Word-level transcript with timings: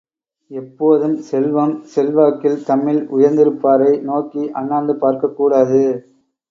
எப்போதும் 0.51 1.17
செல்வம், 1.19 1.83
செல்வாக்கில் 1.95 2.57
தம்மில் 2.67 3.03
உயர்ந்திருப்பாரை 3.11 4.01
நோக்கி 4.01 4.51
அண்ணாந்து 4.51 4.95
பார்க்கக் 4.97 5.37
கூடாது. 5.37 5.83